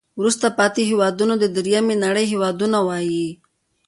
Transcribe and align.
وروسته 0.19 0.47
پاتې 0.57 0.81
هیوادونو 0.91 1.35
ته 1.41 1.47
د 1.51 1.53
دریمې 1.57 1.95
نړۍ 2.05 2.25
هېوادونه 2.33 2.77
وایي. 2.87 3.27